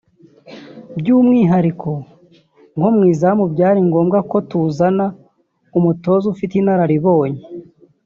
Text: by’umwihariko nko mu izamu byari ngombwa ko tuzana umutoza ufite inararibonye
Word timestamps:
by’umwihariko 0.99 1.89
nko 2.77 2.89
mu 2.95 3.03
izamu 3.11 3.43
byari 3.53 3.79
ngombwa 3.87 4.17
ko 4.29 4.37
tuzana 4.49 5.05
umutoza 5.77 6.25
ufite 6.33 6.53
inararibonye 6.57 7.41